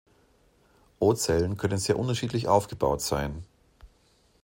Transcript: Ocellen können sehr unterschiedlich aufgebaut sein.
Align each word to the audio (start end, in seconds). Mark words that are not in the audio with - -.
Ocellen 0.99 1.57
können 1.57 1.77
sehr 1.77 1.99
unterschiedlich 1.99 2.47
aufgebaut 2.47 3.03
sein. 3.03 3.43